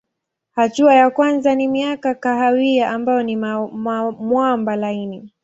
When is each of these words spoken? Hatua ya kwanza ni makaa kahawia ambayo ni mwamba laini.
Hatua 0.51 0.95
ya 0.95 1.09
kwanza 1.09 1.55
ni 1.55 1.67
makaa 1.67 2.13
kahawia 2.13 2.89
ambayo 2.89 3.23
ni 3.23 3.35
mwamba 4.19 4.75
laini. 4.75 5.31